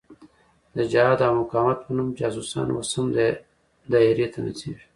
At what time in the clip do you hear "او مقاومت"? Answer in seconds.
1.27-1.77